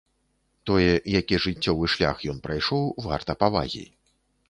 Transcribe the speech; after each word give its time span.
Тое, 0.69 0.87
які 1.19 1.35
жыццёвы 1.45 1.85
шлях 1.97 2.17
ён 2.35 2.43
прайшоў, 2.49 2.83
варта 3.07 3.41
павагі. 3.45 3.89